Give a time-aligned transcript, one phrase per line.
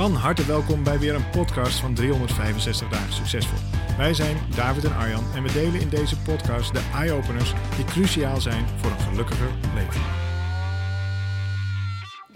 [0.00, 3.58] Van harte welkom bij weer een podcast van 365 dagen succesvol.
[3.96, 8.40] Wij zijn David en Arjan en we delen in deze podcast de eye-openers die cruciaal
[8.40, 10.00] zijn voor een gelukkiger leven.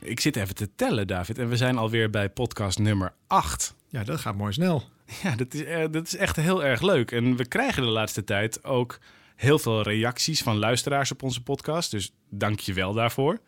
[0.01, 3.75] Ik zit even te tellen, David, en we zijn alweer bij podcast nummer 8.
[3.89, 4.83] Ja, dat gaat mooi snel.
[5.23, 7.11] Ja, dat is, eh, dat is echt heel erg leuk.
[7.11, 8.99] En we krijgen de laatste tijd ook
[9.37, 11.91] heel veel reacties van luisteraars op onze podcast.
[11.91, 13.41] Dus dank je wel daarvoor.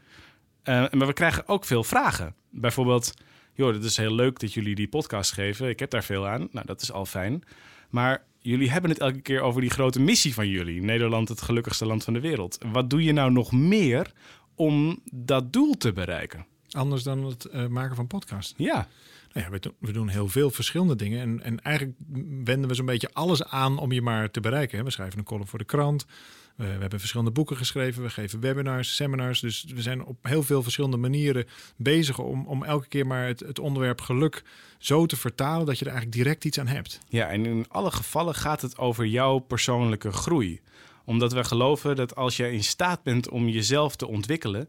[0.63, 2.35] Eh, maar we krijgen ook veel vragen.
[2.51, 3.15] Bijvoorbeeld,
[3.57, 5.69] joh, het is heel leuk dat jullie die podcast geven.
[5.69, 6.49] Ik heb daar veel aan.
[6.51, 7.43] Nou, dat is al fijn.
[7.91, 10.83] Maar jullie hebben het elke keer over die grote missie van jullie.
[10.83, 12.59] Nederland, het gelukkigste land van de wereld.
[12.73, 14.13] Wat doe je nou nog meer
[14.55, 16.47] om dat doel te bereiken?
[16.71, 18.55] Anders dan het eh, maken van podcast.
[18.57, 18.89] Ja,
[19.33, 21.21] Nou ja, we, doen, we doen heel veel verschillende dingen.
[21.21, 21.97] En, en eigenlijk
[22.45, 24.79] wenden we zo'n beetje alles aan om je maar te bereiken.
[24.79, 24.85] hè.
[24.85, 26.07] We schrijven een column voor de krant.
[26.57, 28.03] We, hebben verschillende boeken geschreven.
[28.03, 29.41] We geven webinars, seminars.
[29.41, 33.41] Dus we zijn op heel veel verschillende manieren bezig om, om elke keer maar het,
[33.41, 34.43] het onderwerp geluk
[34.79, 36.99] zo te vertalen dat je er eigenlijk direct iets aan hebt.
[37.09, 40.61] Ja, en in alle gevallen gaat het over jouw persoonlijke groei
[41.07, 44.69] omdat we geloven dat als je in staat bent om jezelf te ontwikkelen,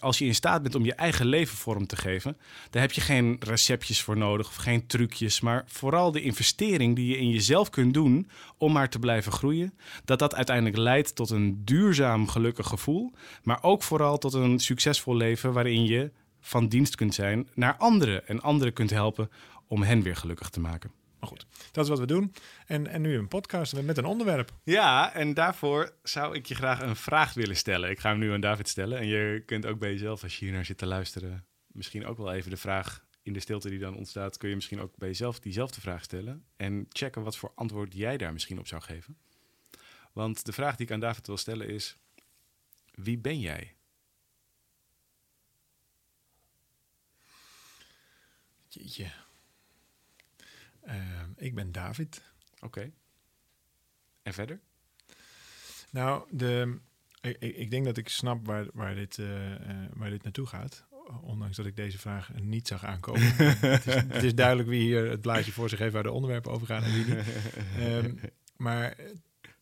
[0.00, 2.36] als je- in staat bent om je eigen leven vorm te geven,
[2.70, 7.06] daar heb je geen receptjes voor nodig of geen trucjes, maar vooral de investering die
[7.06, 11.30] je in jezelf kunt doen om maar te blijven groeien, dat dat uiteindelijk leidt tot
[11.30, 13.12] een duurzaam gelukkig gevoel,
[13.42, 18.28] maar ook vooral tot een succesvol leven waarin je van dienst kunt zijn naar anderen
[18.28, 19.30] en anderen kunt helpen
[19.68, 20.90] om hen weer gelukkig te maken.
[21.26, 22.34] Maar goed, dat is wat we doen.
[22.66, 24.52] En, en nu een podcast met een onderwerp.
[24.62, 27.90] Ja, en daarvoor zou ik je graag een vraag willen stellen.
[27.90, 28.98] Ik ga hem nu aan David stellen.
[28.98, 32.16] En je kunt ook bij jezelf, als je hier naar zit te luisteren, misschien ook
[32.16, 35.08] wel even de vraag in de stilte die dan ontstaat, kun je misschien ook bij
[35.08, 36.44] jezelf diezelfde vraag stellen.
[36.56, 39.18] En checken wat voor antwoord jij daar misschien op zou geven.
[40.12, 41.96] Want de vraag die ik aan David wil stellen is:
[42.94, 43.74] wie ben jij?
[48.68, 49.24] Jeetje.
[50.86, 52.22] Eh, ik ben David.
[52.60, 52.92] Oké.
[54.22, 54.60] En verder?
[55.90, 56.78] Nou, de,
[57.20, 60.84] ik, ik denk dat ik snap waar, waar, dit, eh, eh, waar dit naartoe gaat.
[61.22, 63.22] Ondanks dat ik deze vraag niet zag aankomen.
[63.36, 66.52] het, is, het is duidelijk wie hier het blaadje voor zich heeft waar de onderwerpen
[66.52, 67.24] over gaan en wie niet.
[67.78, 68.14] Ehm,
[68.56, 69.06] maar eh,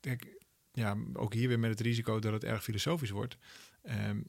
[0.00, 0.26] kijk,
[0.72, 3.36] ja, ook hier weer met het risico dat het erg filosofisch wordt.
[3.82, 4.20] Ehm,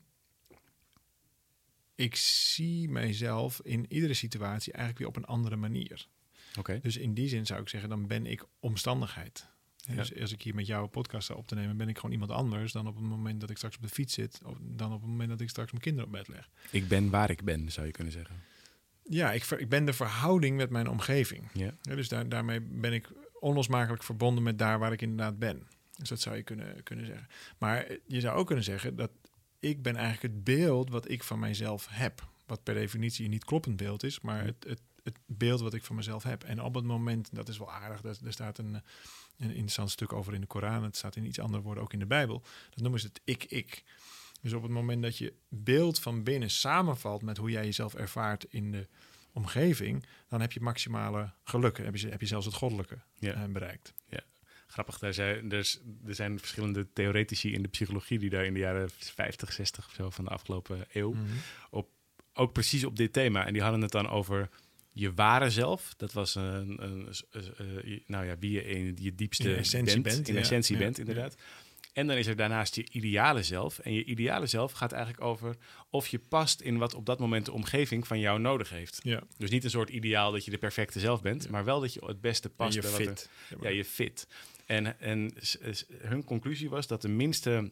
[1.96, 6.08] ik zie mijzelf in iedere situatie eigenlijk weer op een andere manier.
[6.82, 9.48] Dus in die zin zou ik zeggen, dan ben ik omstandigheid.
[9.76, 9.96] Ja.
[9.96, 12.12] Dus als ik hier met jou een podcast sta op te nemen, ben ik gewoon
[12.12, 14.94] iemand anders dan op het moment dat ik straks op de fiets zit, of dan
[14.94, 16.50] op het moment dat ik straks mijn kinderen op bed leg.
[16.72, 18.36] Ik ben waar ik ben, zou je kunnen zeggen.
[19.04, 21.50] Ja, ik, ik ben de verhouding met mijn omgeving.
[21.54, 21.74] Ja.
[21.82, 25.68] Ja, dus daar, daarmee ben ik onlosmakelijk verbonden met daar waar ik inderdaad ben.
[25.96, 27.28] Dus dat zou je kunnen, kunnen zeggen.
[27.58, 29.12] Maar je zou ook kunnen zeggen dat
[29.60, 32.28] ik ben eigenlijk het beeld wat ik van mijzelf heb.
[32.46, 35.84] Wat per definitie een niet kloppend beeld is, maar het, het, het beeld wat ik
[35.84, 36.44] van mezelf heb.
[36.44, 38.74] En op het moment, dat is wel aardig, er, er staat een,
[39.38, 40.84] een interessant stuk over in de Koran.
[40.84, 42.42] Het staat in iets andere woorden ook in de Bijbel.
[42.70, 43.84] Dat noemen ze het ik-ik.
[44.42, 48.46] Dus op het moment dat je beeld van binnen samenvalt met hoe jij jezelf ervaart
[48.50, 48.88] in de
[49.32, 51.78] omgeving, dan heb je maximale geluk.
[51.78, 53.34] Heb je, heb je zelfs het goddelijke Ja.
[53.34, 53.94] eh, bereikt.
[54.68, 58.54] Grappig, daar zijn, er, is- er zijn verschillende theoretici in de psychologie die daar in
[58.54, 61.24] de jaren 50, 60 of zo van de afgelopen eeuw Mhm.
[62.34, 63.46] ook precies op dit thema.
[63.46, 64.50] En die hadden het dan over
[64.98, 65.94] je ware zelf.
[65.98, 66.44] Dat was een,
[66.84, 70.34] een, een- een- nou ja, wie je in je diepste In essentie bent, bent, in
[70.34, 70.40] ja.
[70.40, 71.36] essentie Ja, bent, inderdaad.
[71.94, 73.80] En dan is er daarnaast je ideale zelf.
[73.80, 75.56] En je ideale zelf gaat eigenlijk over
[75.90, 79.00] of je past in wat op dat moment de omgeving van jou nodig heeft.
[79.04, 81.50] Ja, Dus niet een soort ideaal dat je de perfecte zelf bent, Ja.
[81.50, 83.30] maar wel dat je het beste en past je bij wat er- fit.
[83.62, 84.28] ja, je fit.
[84.66, 85.34] En, en
[85.98, 87.72] hun conclusie was dat de minste,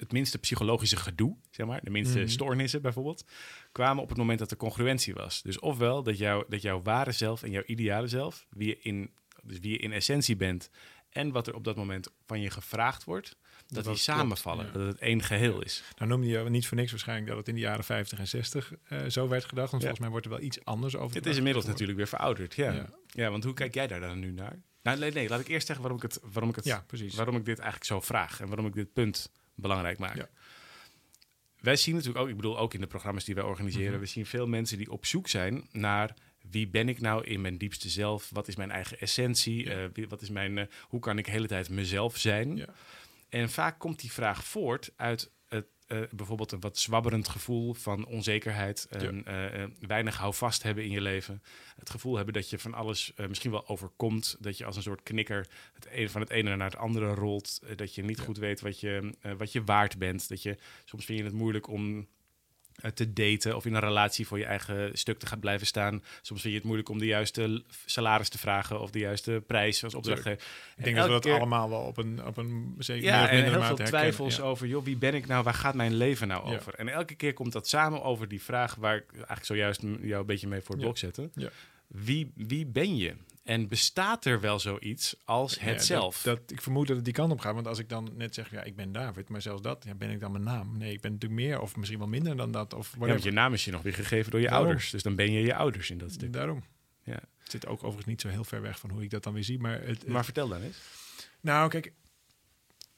[0.00, 2.28] het minste psychologische gedoe, zeg maar, de minste Mhm.
[2.28, 3.24] stoornissen bijvoorbeeld,
[3.72, 5.42] kwamen op het moment dat er congruentie was.
[5.42, 9.10] Dus ofwel dat, jou, dat jouw ware zelf en jouw ideale zelf, wie je, in,
[9.42, 10.70] dus wie je in essentie bent
[11.10, 14.66] en wat er op dat moment van je gevraagd wordt, dat, dat die klopt, samenvallen,
[14.66, 14.72] ja.
[14.72, 15.82] dat het één geheel is.
[15.96, 18.72] Nou noemde je niet voor niks waarschijnlijk dat het in de jaren 50 en 60
[18.84, 19.70] eh, zo werd gedacht.
[19.70, 19.88] Want Ja.
[19.88, 22.72] volgens mij wordt er wel iets anders over Het is inmiddels natuurlijk weer verouderd, ja.
[22.72, 22.90] Ja.
[23.06, 23.30] ja.
[23.30, 24.58] want hoe kijk jij daar dan nu naar?
[24.82, 27.14] Nou, nee, nee, laat ik eerst zeggen waarom ik het, waarom ik het Ja, precies.
[27.14, 29.30] waarom ik dit eigenlijk zo vraag en waarom ik dit punt
[29.60, 30.16] belangrijk maak.
[30.16, 30.28] Ja.
[31.60, 34.00] wij zien natuurlijk ook, ik bedoel ook in de programma's die wij organiseren, Mhm.
[34.00, 36.14] we zien veel mensen die op zoek zijn naar
[36.50, 38.30] wie ben ik nou in mijn diepste zelf?
[38.32, 39.64] Wat is mijn eigen essentie?
[39.64, 39.88] Ja.
[39.94, 42.56] Eh, wat is mijn, eh, hoe kan ik de hele tijd mezelf zijn?
[42.56, 42.66] Ja.
[43.28, 45.30] En vaak komt die vraag voort uit
[45.90, 48.86] eh, bijvoorbeeld een wat zwabberend gevoel van onzekerheid.
[48.90, 51.42] een, eh, eh, weinig houvast hebben in je leven.
[51.76, 54.36] Het gevoel hebben dat je van alles misschien wel overkomt.
[54.40, 57.60] Dat je als een soort knikker het ene, van het ene naar het andere rolt.
[57.76, 58.24] dat je niet Ja.
[58.24, 60.28] goed weet wat je, wat je waard bent.
[60.28, 62.06] Dat je, soms vind je het moeilijk om
[62.94, 66.02] te daten of in een relatie voor je eigen stuk te gaan blijven staan.
[66.22, 69.84] Soms vind je het moeilijk om de juiste salaris te vragen of de juiste prijs
[69.84, 70.46] als opdrachtgever.
[70.76, 73.62] Ik denk dat we dat allemaal wel op een, op een zeker Ja, en heel
[73.62, 74.42] veel twijfels Ja.
[74.42, 75.42] over, joh, wie ben ik nou?
[75.44, 76.56] Waar gaat mijn leven nou Ja.
[76.56, 76.74] over?
[76.74, 80.26] En elke keer komt dat samen over die vraag waar ik eigenlijk zojuist jou een
[80.26, 81.30] beetje mee voor het blok zette.
[81.86, 83.14] Wie, wie ben je?
[83.50, 86.22] En bestaat er wel zoiets als het dat- zelf?
[86.22, 87.54] Dat, ik vermoed dat het die kant op gaat.
[87.54, 90.10] Want als ik dan net zeg, ja, ik ben David, maar zelfs dat, ja, ben
[90.10, 90.76] ik dan mijn naam?
[90.78, 92.74] Nee, ik ben natuurlijk meer of misschien wel minder dan dat.
[92.74, 94.66] Of ja, want je naam is je nog weer gegeven door je Daarom.
[94.66, 94.90] ouders.
[94.90, 96.32] Dus dan ben je je ouders in dat stuk.
[96.32, 96.64] Daarom.
[97.02, 97.20] Ja.
[97.38, 99.44] Het zit ook overigens niet zo heel ver weg van hoe ik dat dan weer
[99.44, 99.58] zie.
[99.58, 100.76] Maar, het, het- Maar vertel dan eens.
[101.40, 101.92] nou, kijk,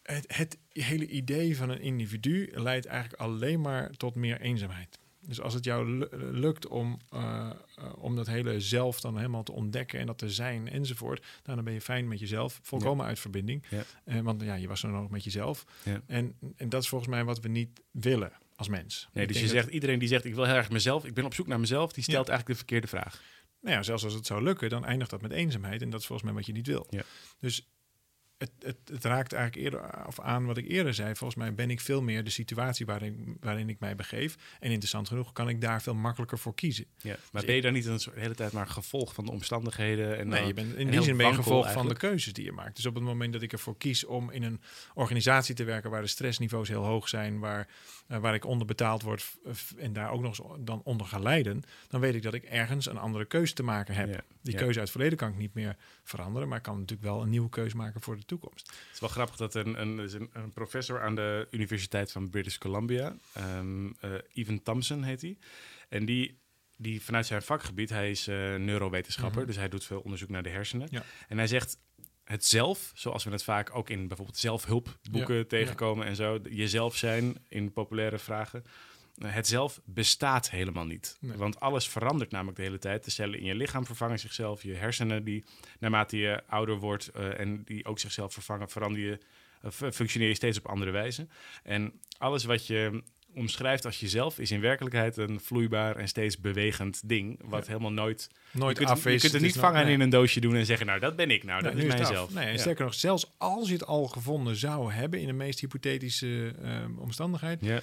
[0.02, 4.98] het, het hele idee van een individu leidt eigenlijk alleen maar tot meer eenzaamheid.
[5.26, 9.42] Dus als het jou lu- lukt om, eh, eh, om dat hele zelf dan helemaal
[9.42, 13.06] te ontdekken en dat te zijn enzovoort, nou, dan ben je fijn met jezelf, volkomen
[13.06, 13.64] uit verbinding.
[13.70, 13.82] Ja.
[14.04, 15.64] Eh, want ja, je was er nog met jezelf.
[15.84, 16.02] Ja.
[16.06, 19.08] En, en dat is volgens mij wat we niet willen als mens.
[19.12, 21.14] Nee, Ik dus je dat- zegt, iedereen die zegt, ik wil heel erg mezelf, ik
[21.14, 23.22] ben op zoek naar mezelf, die stelt eigenlijk de verkeerde vraag.
[23.60, 25.82] Nou ja, zelfs als het zou lukken, dan eindigt dat met eenzaamheid.
[25.82, 26.86] En dat is volgens mij wat je niet wil.
[26.90, 27.02] Ja.
[27.40, 27.68] Dus
[28.42, 31.14] het, het, het raakt eigenlijk eerder of aan wat ik eerder zei.
[31.14, 34.36] Volgens mij ben ik veel meer de situatie waarin, waarin ik mij begeef.
[34.60, 36.84] En interessant genoeg kan ik daar veel makkelijker voor kiezen.
[36.96, 37.08] Ja.
[37.08, 39.30] Maar Dus ben je dan niet een soort, de hele tijd maar gevolg van de
[39.30, 40.18] omstandigheden?
[40.18, 42.44] En Nee, dan- je bent in die zin ben je gevolg van de keuzes die
[42.44, 42.76] je maakt.
[42.76, 44.60] Dus op het moment dat ik ervoor kies om in een
[44.94, 47.68] organisatie te werken waar de stressniveaus heel hoog zijn, waar,
[48.06, 49.36] eh, waar ik onderbetaald word
[49.76, 52.86] en daar ook nog eens dan onder ga lijden, dan weet ik dat ik ergens
[52.86, 54.08] een andere keuze te maken heb.
[54.08, 54.58] Ja, Die ja.
[54.58, 57.30] keuze uit het verleden kan ik niet meer veranderen, maar ik kan natuurlijk wel een
[57.30, 58.66] nieuwe keuze maken voor de toekomst.
[58.66, 62.30] Het is wel grappig dat een, een, is een, een professor aan de Universiteit van
[62.30, 63.60] British Columbia, eh
[64.32, 65.36] Evan Thompson heet hij.
[65.88, 66.38] En die,
[66.76, 69.46] die vanuit zijn vakgebied, hij is eh, neurowetenschapper, Mhm.
[69.46, 70.88] dus hij doet veel onderzoek naar de hersenen.
[70.90, 71.02] Ja.
[71.28, 71.78] En hij zegt,
[72.24, 76.96] het zelf, zoals we het vaak ook in bijvoorbeeld zelfhulpboeken Ja, tegenkomen en zo, jezelf
[76.96, 78.64] zijn in populaire vragen.
[79.18, 81.16] Het zelf bestaat helemaal niet.
[81.20, 81.36] Nee.
[81.36, 83.04] Want alles verandert namelijk de hele tijd.
[83.04, 84.62] De cellen in je lichaam vervangen zichzelf.
[84.62, 85.44] Je hersenen, die
[85.78, 89.18] naarmate je ouder wordt eh, en die ook zichzelf vervangen, verander je,
[89.70, 91.26] fu- functioneer je steeds op andere wijze.
[91.62, 93.02] En alles wat je
[93.34, 97.40] omschrijft als jezelf is in werkelijkheid een vloeibaar en steeds bewegend ding.
[97.44, 97.70] Wat Ja.
[97.72, 98.30] helemaal nooit.
[98.50, 99.12] Nooit je kunt, af is.
[99.14, 99.94] je kunt het niet nog- vangen en nee.
[99.94, 101.62] in een doosje doen en zeggen: Nou, dat ben ik nou.
[101.62, 102.34] Dat is mijzelf.
[102.34, 102.58] Nee, en Ja.
[102.58, 106.98] sterker nog, zelfs als je het al gevonden zou hebben in de meest hypothetische eh,
[106.98, 107.80] omstandigheid, Ja,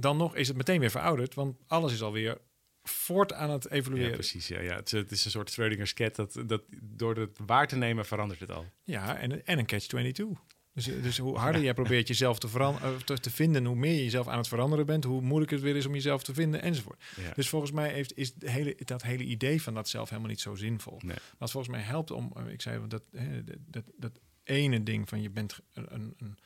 [0.00, 2.38] dan nog is het meteen weer verouderd, want alles is alweer
[2.82, 4.12] voort aan het ja, evolueren.
[4.12, 4.48] precies.
[4.48, 4.74] Ja, ja.
[4.76, 6.14] Het, is, het is een soort Schrödinger's cat.
[6.16, 8.66] Dat, dat, door het waar te nemen verandert het al.
[8.84, 10.42] Ja, en, en een catch-22.
[10.72, 14.04] Dus, dus hoe harder jij probeert jezelf te, eh, te, te vinden, hoe meer je
[14.04, 17.04] jezelf aan het veranderen bent, hoe moeilijker het weer is om jezelf te vinden, enzovoort.
[17.16, 17.32] Ja.
[17.34, 20.40] Dus volgens mij heeft, is het hele, dat hele idee van dat zelf helemaal niet
[20.40, 21.00] zo zinvol.
[21.04, 21.16] Nee.
[21.38, 25.22] Wat volgens mij helpt om, eh, ik zei dat, dat, dat, dat ene ding van
[25.22, 26.38] je bent een, een, een-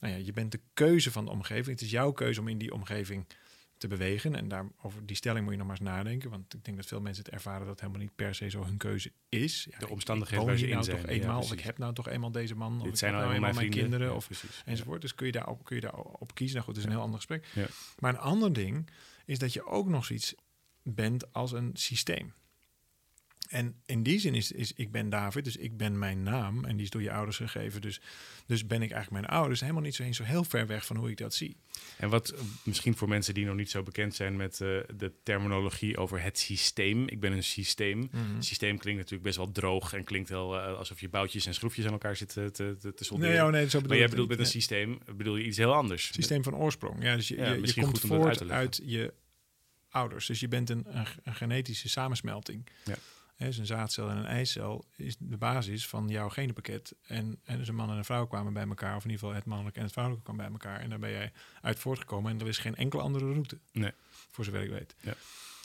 [0.00, 1.66] nou ja, je bent de keuze van de omgeving.
[1.66, 3.26] Het is jouw keuze om in die omgeving
[3.76, 4.34] te bewegen.
[4.34, 6.30] En daar, over die stelling moet je nog maar eens nadenken.
[6.30, 8.64] Want ik denk dat veel mensen het ervaren dat het helemaal niet per se zo
[8.64, 9.66] hun keuze is.
[9.70, 10.96] Ja, De omstandigheden waar ze in nou zijn.
[10.96, 13.22] toch Ja, eenmaal, of ik heb nou toch eenmaal deze man, of ik zijn heb
[13.22, 14.62] nou eenmaal mijn kinderen, Ja, of precies.
[14.64, 15.00] enzovoort.
[15.00, 16.54] Dus kun je daarop, kun je daarop kiezen.
[16.56, 17.46] Nou goed, dat is een heel ander gesprek.
[17.54, 17.66] Ja.
[17.98, 18.90] Maar een ander ding
[19.24, 20.34] is dat je ook nog zoiets
[20.82, 22.32] bent als een systeem.
[23.50, 26.64] En in die zin is, is ik ben David, dus ik ben mijn naam.
[26.64, 27.80] En die is door je ouders gegeven.
[27.80, 28.00] Dus,
[28.46, 29.60] dus ben ik eigenlijk mijn ouders.
[29.60, 31.56] Helemaal niet zo eens zo heel ver weg van hoe ik dat zie.
[31.96, 35.12] En wat eh, misschien voor mensen die nog niet zo bekend zijn met eh, de
[35.22, 37.08] terminologie over het systeem.
[37.08, 38.10] Ik ben een systeem.
[38.38, 41.86] Systeem klinkt natuurlijk best wel droog en klinkt heel eh, alsof je boutjes en schroefjes
[41.86, 43.34] aan elkaar zit te, te, solderen.
[43.34, 45.74] Nee, oh nee, zo bedoel maar jij bedoelt met een systeem, bedoel je iets heel
[45.74, 46.12] anders.
[46.12, 47.02] systeem van oorsprong.
[47.02, 49.12] Ja, dus je, Ja, je- komt uit voort uit je
[49.88, 50.26] ouders.
[50.26, 52.66] Dus je bent een, een, een genetische samensmelting.
[52.84, 52.94] Ja.
[53.46, 56.94] Dus een zaadcel en een eicel is de basis van jouw genenpakket.
[57.02, 59.34] En, en dus een man en een vrouw kwamen bij elkaar, of in ieder geval
[59.34, 60.80] het mannelijke en het vrouwelijke kwam bij elkaar.
[60.80, 62.32] En daar ben jij uit voortgekomen.
[62.32, 63.92] En er is geen enkele andere route, Nee.
[64.30, 64.94] voor zover ik weet.
[65.00, 65.14] Ja.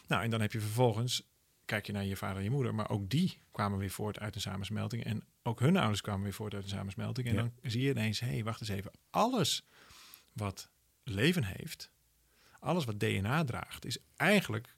[0.07, 1.23] Nou, en dan heb je vervolgens,
[1.65, 4.35] kijk je naar je vader en je moeder, maar ook die kwamen weer voort uit
[4.35, 5.03] een samensmelting.
[5.03, 7.27] En ook hun ouders kwamen weer voort uit een samensmelting.
[7.27, 7.39] En Ja.
[7.41, 8.91] dan zie je ineens, hé, hey, wacht eens even.
[9.09, 9.65] Alles
[10.33, 10.69] wat
[11.03, 11.91] leven heeft,
[12.59, 14.74] alles wat DNA draagt, is eigenlijk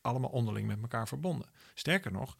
[0.00, 1.48] allemaal onderling met elkaar verbonden.
[1.74, 2.36] Sterker nog,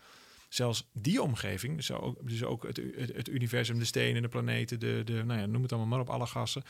[0.48, 5.24] zelfs die omgeving, dus ook, dus het, het universum, de stenen, de planeten, de, de,
[5.24, 6.62] nou ja, noem het allemaal maar op, alle gassen,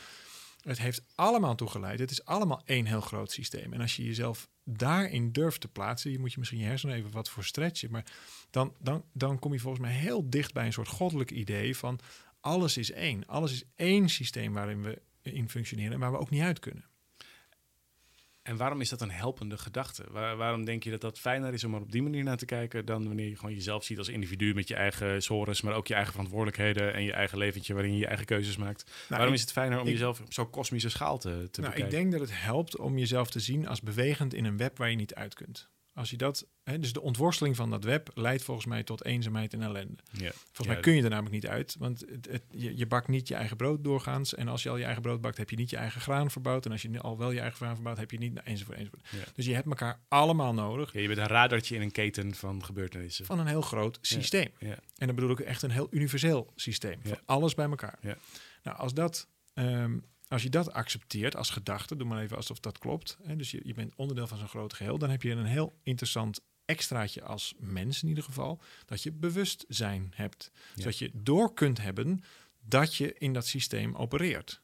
[0.61, 1.99] Het heeft allemaal toegeleid.
[1.99, 3.73] Het is allemaal één heel groot systeem.
[3.73, 7.11] En als je jezelf daarin durft te plaatsen, je moet je misschien je hersenen even
[7.11, 8.05] wat voor stretchen, maar
[8.49, 11.99] dan, dan, dan kom je volgens mij heel dicht bij een soort goddelijk idee van
[12.41, 13.25] alles is één.
[13.25, 16.85] Alles is één systeem waarin we in functioneren en waar we ook niet uit kunnen.
[18.43, 20.03] En waarom is dat een helpende gedachte?
[20.11, 22.85] waarom denk je dat dat fijner is om er op die manier naar te kijken
[22.85, 25.93] dan wanneer je gewoon jezelf ziet als individu met je eigen sores, maar ook je
[25.93, 28.83] eigen verantwoordelijkheden en je eigen leventje waarin je je eigen keuzes maakt?
[28.85, 31.83] Nou, waarom is het fijner om jezelf op zo'n kosmische schaal te, te nou, bekijken?
[31.83, 34.89] Ik denk dat het helpt om jezelf te zien als bewegend in een web waar
[34.89, 35.69] je niet uit kunt.
[35.93, 39.53] Als je dat, hè, dus de ontworsteling van dat web leidt volgens mij tot eenzaamheid
[39.53, 39.95] en ellende.
[40.11, 40.31] Ja.
[40.31, 43.27] Volgens mij kun je er namelijk niet uit, want het, het, je, je, bakt niet
[43.27, 44.35] je eigen brood doorgaans.
[44.35, 46.65] En als je al je eigen brood bakt, heb je niet je eigen graan verbouwd.
[46.65, 48.77] En als je al wel je eigen graan verbouwt, heb je niet enzovoort.
[48.77, 49.07] enzovoort.
[49.09, 49.23] Ja.
[49.33, 50.93] Dus je hebt elkaar allemaal nodig.
[50.93, 53.25] Je bent een radartje in een keten van gebeurtenissen.
[53.25, 54.49] Van een heel groot systeem.
[54.97, 56.99] En dan bedoel ik echt een heel universeel systeem.
[57.03, 57.99] Van alles bij elkaar.
[58.63, 62.77] Nou, als dat um, als je dat accepteert als gedachte, doe maar even alsof dat
[62.77, 63.17] klopt.
[63.23, 64.97] Hè, dus je, je bent onderdeel van zo'n groot geheel.
[64.97, 68.61] Dan heb je een heel interessant extraatje als mens in ieder geval.
[68.85, 70.51] Dat je bewustzijn hebt.
[70.75, 72.23] Zodat je door kunt hebben
[72.59, 74.61] dat je in dat systeem opereert.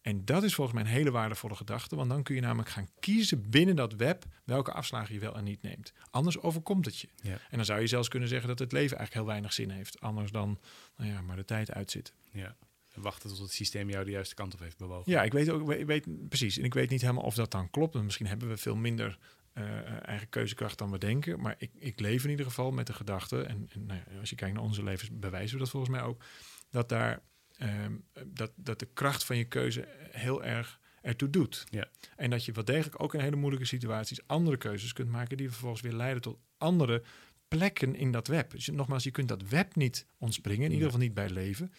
[0.00, 2.88] En dat is volgens mij een hele waardevolle gedachte, want dan kun je namelijk gaan
[3.00, 5.92] kiezen binnen dat web welke afslagen je wel en niet neemt.
[6.10, 7.08] Anders overkomt het je.
[7.22, 7.32] Ja.
[7.50, 10.00] En dan zou je zelfs kunnen zeggen dat het leven eigenlijk heel weinig zin heeft,
[10.00, 10.58] anders dan
[10.96, 12.12] nou ja, maar de tijd uitzit.
[12.32, 12.56] Ja
[13.00, 15.12] wachten tot het systeem jou de juiste kant op heeft bewogen.
[15.12, 16.58] Ja, ik weet ook, ik weet precies.
[16.58, 18.02] En ik weet niet helemaal of dat dan klopt.
[18.02, 19.18] misschien hebben we veel minder
[19.54, 21.40] uh, eigen keuzekracht dan we denken.
[21.40, 23.42] Maar ik, ik leef in ieder geval met de gedachte.
[23.42, 26.02] En, en nou ja, als je kijkt naar onze levens, bewijzen we dat volgens mij
[26.02, 26.22] ook.
[26.70, 27.22] Dat daar
[27.56, 27.92] ehm,
[28.26, 31.66] dat, dat de kracht van je keuze heel erg ertoe doet.
[31.70, 31.88] Ja.
[32.16, 35.50] En dat je wel degelijk ook in hele moeilijke situaties andere keuzes kunt maken die
[35.50, 37.02] vervolgens weer leiden tot andere
[37.48, 38.50] plekken in dat web.
[38.50, 41.72] Dus nogmaals, je kunt dat web niet ontspringen, in ieder geval niet bij leven.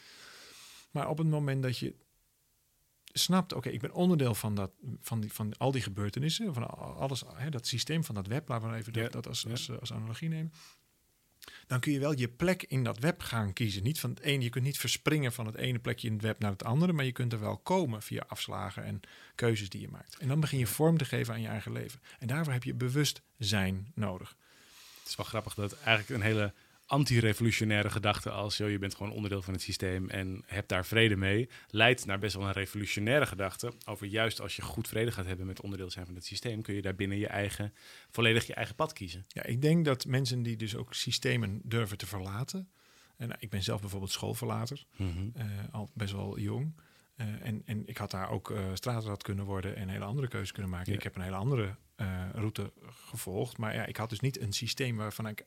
[0.92, 1.96] Maar op het moment dat je
[3.14, 7.24] snapt, oké, ik ben onderdeel van, dat, van, die, van al die gebeurtenissen, van alles,
[7.34, 10.30] hè, dat systeem van dat web, laten we even dat, dat als, als, als, analogie
[10.30, 10.54] nemen.
[11.68, 13.84] Dan kun je wel je plek in dat web gaan kiezen.
[13.84, 16.40] Niet van het ene, je kunt niet verspringen van het ene plekje in het web
[16.40, 19.00] naar het andere, maar je kunt er wel komen via afslagen en
[19.36, 20.18] keuzes die je maakt.
[20.18, 22.02] En dan begin je vorm te geven aan je eigen leven.
[22.20, 24.36] En daarvoor heb je bewustzijn nodig.
[25.00, 26.54] Het is wel grappig dat eigenlijk een hele
[26.92, 31.16] anti-revolutionaire gedachte als joh, je bent gewoon onderdeel van het systeem en hebt daar vrede
[31.16, 35.26] mee, leidt naar best wel een revolutionaire gedachte over juist als je goed vrede gaat
[35.26, 37.74] hebben met onderdeel zijn van het systeem, kun je daar binnen je eigen,
[38.10, 39.26] volledig je eigen pad kiezen.
[39.28, 42.70] Ja, ik denk dat mensen die dus ook systemen durven te verlaten,
[43.18, 45.34] en nou, ik ben zelf bijvoorbeeld schoolverlater, mm
[45.72, 46.76] al best wel jong,
[47.16, 50.28] uh, en, en ik had daar ook uh, straatraad kunnen worden en een hele andere
[50.28, 50.94] keuze kunnen maken.
[50.94, 51.76] Ik heb een hele andere
[52.34, 53.58] route gevolgd.
[53.58, 55.46] Maar ja, ik had dus niet een systeem waarvan ik,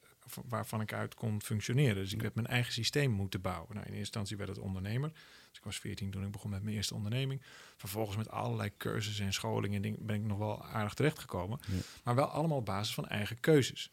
[0.48, 1.94] waarvan ik uit kon functioneren.
[1.94, 3.68] Dus ik heb mijn eigen systeem moeten bouwen.
[3.68, 5.10] Nou, in eerste instantie werd het ondernemer.
[5.48, 7.42] Dus ik was 14 toen ik begon met mijn eerste onderneming.
[7.76, 11.58] Vervolgens met allerlei cursussen en scholingen en dingen ben ik nog wel aardig terechtgekomen.
[11.66, 11.78] Ja.
[12.04, 13.90] Maar wel allemaal op basis van eigen keuzes.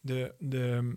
[0.00, 0.96] De, de,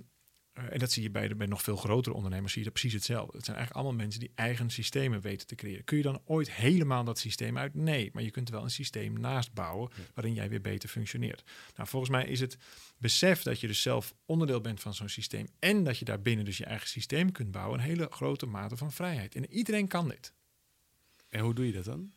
[0.69, 2.97] en dat zie je bij, de, bij nog veel grotere ondernemers, zie je dat precies
[2.97, 3.37] hetzelfde.
[3.37, 5.83] Het zijn eigenlijk allemaal mensen die eigen systemen weten te creëren.
[5.83, 7.73] Kun je dan ooit helemaal dat systeem uit?
[7.73, 11.43] Nee, maar je kunt wel een systeem naast bouwen waarin jij weer beter functioneert.
[11.75, 12.57] Nou, volgens mij is het
[12.97, 16.57] besef dat je dus zelf onderdeel bent van zo'n systeem en dat je daarbinnen dus
[16.57, 19.35] je eigen systeem kunt bouwen, een hele grote mate van vrijheid.
[19.35, 20.33] En iedereen kan dit.
[21.29, 22.11] En hoe doe je dat dan?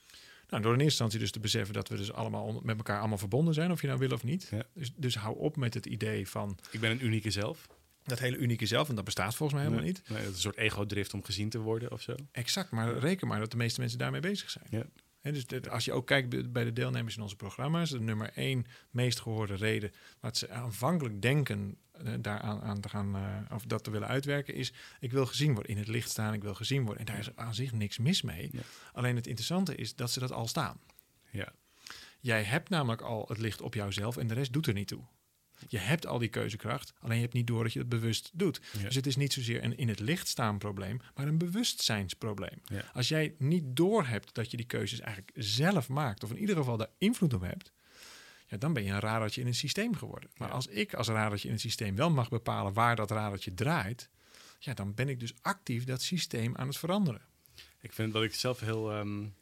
[0.48, 3.18] Nou, door in eerste instantie dus te beseffen dat we dus allemaal met elkaar allemaal
[3.18, 4.50] verbonden zijn, of je nou wil of niet.
[4.74, 6.58] Dus, dus hou op met het idee van...
[6.70, 7.66] Ik ben een unieke zelf.
[8.04, 10.02] Dat hele unieke zelf, en dat bestaat volgens mij helemaal niet.
[10.08, 12.14] Nee, het is een soort ego-drift om gezien te worden of zo.
[12.32, 14.66] Exact, maar reken maar dat de meeste mensen daarmee bezig zijn.
[14.70, 15.30] Ja.
[15.30, 19.20] dus als je ook kijkt bij de deelnemers in onze programma's, de nummer één meest
[19.20, 23.90] gehoorde reden wat ze aanvankelijk denken uh, daaraan aan te gaan, uh, of dat te
[23.90, 27.06] willen uitwerken, is: ik wil gezien worden, in het licht staan, ik wil gezien worden.
[27.06, 28.48] En daar is aan zich niks mis mee.
[28.52, 28.60] Ja.
[28.92, 30.80] Alleen het interessante is dat ze dat al staan.
[31.30, 31.52] Ja.
[32.20, 35.02] Jij hebt namelijk al het licht op jouzelf en de rest doet er niet toe.
[35.68, 38.60] Je hebt al die keuzekracht, alleen je hebt niet door dat je het bewust doet.
[38.82, 42.60] Dus het is niet zozeer een in het licht staan probleem, maar een bewustzijnsprobleem.
[42.92, 46.56] Als jij niet door hebt dat je die keuzes eigenlijk zelf maakt, of in ieder
[46.56, 47.72] geval daar invloed op hebt,
[48.46, 50.30] ja, dan ben je een radertje in een systeem geworden.
[50.36, 54.08] Maar als ik als radertje in het systeem wel mag bepalen waar dat radertje draait,
[54.58, 57.22] ja, dan ben ik dus actief dat systeem aan het veranderen.
[57.80, 58.96] Ik vind dat ik zelf heel.
[58.96, 59.34] Um,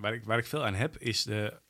[0.00, 1.60] waar, ik, waar ik veel aan heb, is de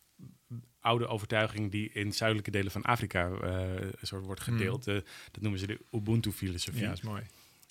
[0.87, 4.87] oude overtuiging die in zuidelijke delen van Afrika uh, soort wordt gedeeld.
[4.87, 5.03] Mm.
[5.31, 6.81] dat noemen ze de Ubuntu-filosofie.
[6.81, 7.23] Ja, dat is mooi.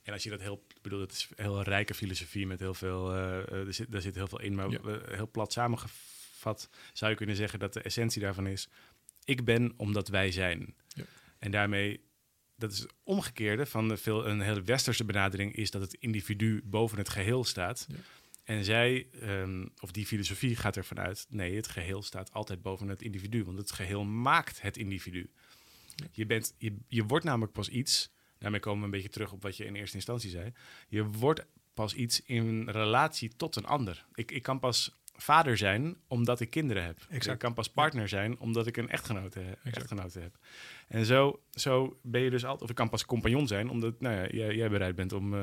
[0.03, 3.15] En als je dat heel, bedoel, dat is een heel rijke filosofie met heel veel,
[3.15, 4.79] uh, er, zit, daar zit heel veel in, maar ja.
[5.07, 8.67] heel plat samengevat zou je kunnen zeggen dat de essentie daarvan is:
[9.23, 10.73] ik ben omdat wij zijn.
[10.87, 11.03] Ja.
[11.39, 12.01] En daarmee,
[12.55, 16.61] dat is het omgekeerde van de veel, een hele westerse benadering, is dat het individu
[16.65, 17.85] boven het geheel staat.
[17.89, 17.95] Ja.
[18.45, 22.87] En zij, ehm, of die filosofie gaat ervan uit, nee, het geheel staat altijd boven
[22.87, 25.29] het individu, want het geheel maakt het individu.
[26.11, 29.41] Je, bent, je, je wordt namelijk pas iets, daarmee komen we een beetje terug op
[29.41, 30.53] wat je in eerste instantie zei,
[30.87, 34.05] je wordt pas iets in relatie tot een ander.
[34.13, 36.97] Ik, ik kan pas vader zijn omdat ik kinderen heb.
[37.09, 37.33] Exact.
[37.33, 39.75] Ik kan pas partner zijn omdat ik een echtgenote, Exact.
[39.77, 40.37] echtgenote heb.
[40.87, 42.61] En zo, zo ben je dus altijd...
[42.63, 45.33] Of ik kan pas compagnon zijn omdat nou ja, jij, jij bereid bent om...
[45.33, 45.39] eh,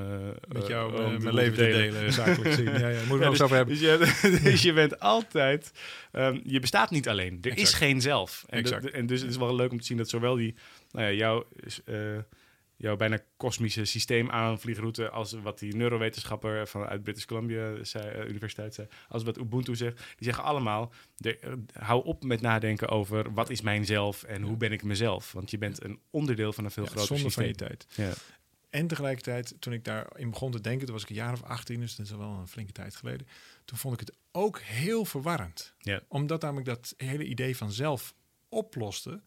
[0.49, 2.79] Met eh, jou om eh, de mijn leven te delen, zakelijk gezien.
[2.79, 3.75] Ja, ja, moeten we Ja, over hebben.
[3.79, 5.73] Dus je, dus je bent altijd...
[6.12, 7.38] ehm, je bestaat niet alleen.
[7.43, 8.45] Er is geen zelf.
[8.49, 8.83] En, Exact.
[8.83, 10.55] dat- en dus het is wel leuk om te zien dat zowel die...
[10.91, 11.47] Nou ja, jouw,
[11.85, 11.97] eh,
[12.83, 15.11] jouw bijna kosmische systeemaanvliegroute...
[15.11, 18.89] als wat die neurowetenschapper vanuit British Columbia zei, eh, Universiteit zei...
[19.09, 19.97] als wat Ubuntu zegt.
[19.97, 20.93] Die zeggen allemaal...
[21.17, 24.23] de- hou op met nadenken over wat is mijn zelf...
[24.23, 25.33] en hoe ben ik mezelf.
[25.33, 27.47] Want je bent een onderdeel van een veel Ja, groter van systeem.
[27.47, 27.87] je tijd.
[27.95, 28.12] Ja.
[28.71, 31.81] En tegelijkertijd, toen ik daarin begon te denken, toen was ik een jaar of 18,
[31.81, 33.27] dus dat is al wel een flinke tijd geleden.
[33.65, 35.75] Toen vond ik het ook heel verwarrend.
[35.79, 36.01] Ja.
[36.09, 38.15] Omdat namelijk dat hele idee van zelf
[38.49, 39.23] oploste,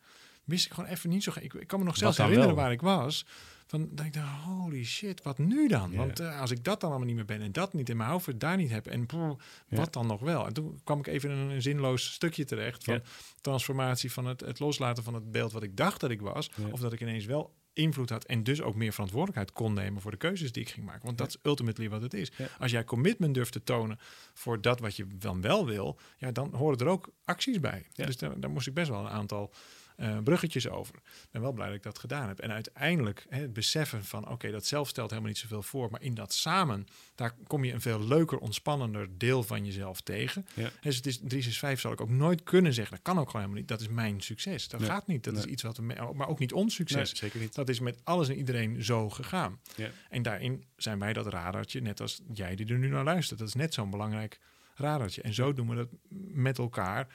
[0.46, 1.32] wist ik gewoon even niet zo.
[1.40, 2.64] Ik, ik kan me nog zelfs herinneren wel?
[2.64, 3.26] waar ik was.
[3.68, 5.96] Van dat ik dacht, holy shit, wat nu dan?
[5.96, 8.10] Want eh, als ik dat dan allemaal niet meer ben en dat niet in mijn
[8.10, 9.36] hoofd daar niet heb en Ja.
[9.68, 10.46] wat dan nog wel?
[10.46, 13.02] En toen kwam ik even in een, een zinloos stukje terecht van
[13.42, 16.80] transformatie van het, het loslaten van het beeld wat ik dacht dat ik was, of
[16.80, 20.18] dat ik ineens wel invloed had en dus ook meer verantwoordelijkheid kon nemen voor de
[20.18, 21.06] keuzes die ik ging maken.
[21.06, 22.32] Want dat is ultimately wat het is.
[22.60, 24.00] Als jij commitment durft te tonen
[24.34, 27.86] voor dat wat je dan wel wil, ja, dan horen er ook acties bij.
[27.94, 29.54] Dus daar, daar moest ik best wel een aantal
[29.96, 30.96] eh, bruggetjes over.
[30.96, 32.40] Ik ben wel blij dat ik dat gedaan heb.
[32.40, 36.02] En uiteindelijk hè, het beseffen van, oké, dat zelf stelt helemaal niet zoveel voor, maar
[36.02, 40.46] in dat samen, daar kom je een veel leuker, ontspannender deel van jezelf tegen.
[40.54, 40.70] Ja.
[40.82, 42.96] Dus het is 365 zal ik ook nooit kunnen zeggen.
[42.96, 43.68] Dat kan ook gewoon helemaal niet.
[43.70, 44.68] Dat is mijn succes.
[44.68, 44.90] Dat Nee.
[44.90, 45.24] gaat niet.
[45.24, 47.12] Dat is iets wat we, me- maar ook niet ons succes.
[47.12, 47.56] Nee, zeker niet.
[47.56, 49.60] Dat is met alles en iedereen zo gegaan.
[49.76, 49.90] Ja.
[50.10, 53.40] En daarin zijn wij dat radartje, net als jij die er nu naar luistert.
[53.40, 54.40] Dat is net zo'n belangrijk
[54.76, 55.22] radartje.
[55.22, 55.88] En zo doen we dat
[56.34, 57.08] met elkaar.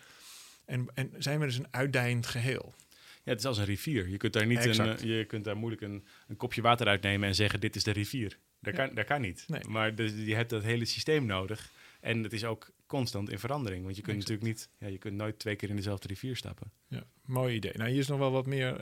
[0.70, 2.74] En, en zijn we dus een uitdijend geheel.
[3.22, 4.08] Ja, het is als een rivier.
[4.08, 5.02] Je kunt daar, niet een, Exact.
[5.02, 7.90] eh, je kunt daar moeilijk een, een kopje water uitnemen en zeggen: Dit is de
[7.90, 8.38] rivier.
[8.60, 8.86] Dat, Ja.
[8.86, 9.44] kan, dat kan niet.
[9.46, 9.60] Nee.
[9.68, 11.70] Maar dus, je hebt dat hele systeem nodig.
[12.00, 13.84] En het is ook constant in verandering.
[13.84, 14.30] Want je kunt Exact.
[14.40, 16.72] natuurlijk niet, ja, je kunt nooit twee keer in dezelfde rivier stappen.
[16.88, 17.72] Ja, mooi idee.
[17.76, 18.74] Nou, hier is nog wel wat meer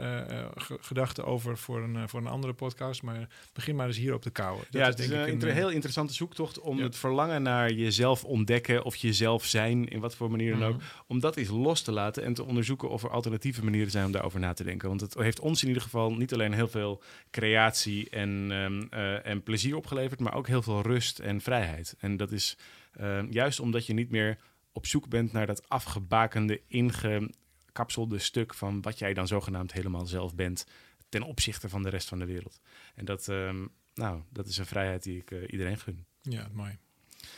[0.56, 3.02] ge- gedachten over voor een, eh, voor een andere podcast.
[3.02, 4.64] Maar begin maar eens hier op de kouwen.
[4.70, 6.82] Dat ja, het is denk een, inter- heel interessante zoektocht om Ja.
[6.82, 10.84] het verlangen naar jezelf ontdekken of jezelf zijn, in wat voor manier dan ook, Mhm.
[11.06, 14.12] om dat eens los te laten en te onderzoeken of er alternatieve manieren zijn om
[14.12, 14.88] daarover na te denken.
[14.88, 19.26] Want het heeft ons in ieder geval niet alleen heel veel creatie en, ehm, eh,
[19.26, 21.94] en plezier opgeleverd, maar ook heel veel rust en vrijheid.
[21.98, 22.56] En dat is
[22.98, 24.38] ehm, juist omdat je niet meer
[24.72, 30.34] op zoek bent naar dat afgebakende, ingekapselde stuk van wat jij dan zogenaamd helemaal zelf
[30.34, 30.66] bent
[31.08, 32.60] ten opzichte van de rest van de wereld.
[32.94, 36.06] En dat, ehm, nou, dat is een vrijheid die ik eh, iedereen gun.
[36.22, 36.78] Ja, mooi.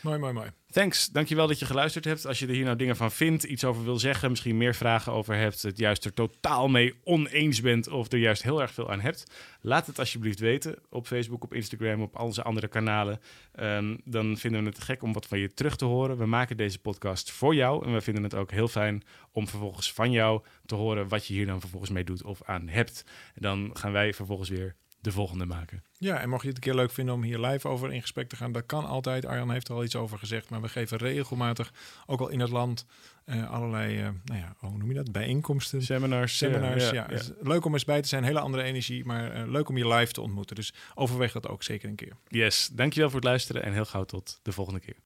[0.02, 0.50] Mooi, mooi, mooi.
[0.70, 2.26] Thanks, dankjewel dat je geluisterd hebt.
[2.26, 5.12] Als je er hier nou dingen van vindt, iets over wil zeggen, misschien meer vragen
[5.12, 8.90] over hebt, het juist er totaal mee oneens bent of er juist heel erg veel
[8.90, 9.24] aan hebt,
[9.60, 13.20] laat het alsjeblieft weten op Facebook, op Instagram, op al onze andere kanalen.
[13.52, 16.16] Ehm, dan vinden we het gek om wat van je terug te horen.
[16.16, 19.92] We maken deze podcast voor jou en we vinden het ook heel fijn om vervolgens
[19.92, 23.04] van jou te horen wat je hier dan vervolgens mee doet of aan hebt.
[23.34, 25.84] En dan gaan wij vervolgens weer de volgende maken.
[25.98, 28.28] Ja, en mocht je het een keer leuk vinden om hier live over in gesprek
[28.28, 29.26] te gaan, dat kan altijd.
[29.26, 31.72] Arjan heeft er al iets over gezegd, maar we geven regelmatig,
[32.06, 32.86] ook al in het land,
[33.24, 35.82] eh, allerlei, eh, nou ja, hoe noem je dat, bijeenkomsten.
[35.82, 36.36] Seminars.
[36.36, 37.08] Seminars, ja.
[37.08, 39.88] is leuk om eens bij te zijn, hele andere energie, maar eh, leuk om je
[39.88, 40.56] live te ontmoeten.
[40.56, 42.16] Dus overweeg dat ook zeker een keer.
[42.28, 44.96] Yes, dankjewel voor het luisteren en heel gauw tot de volgende keer.